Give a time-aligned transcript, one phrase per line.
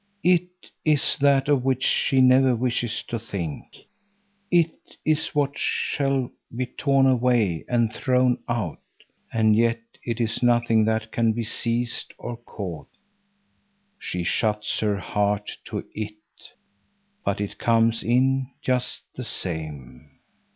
[0.23, 3.85] "It" is that of which she never wishes to think.
[4.49, 8.81] "It" is what shall be torn away and thrown out;
[9.31, 12.89] and yet it is nothing that can be seized and caught.
[13.99, 16.15] She shuts her heart to "it,"
[17.23, 20.17] but it comes in just the same.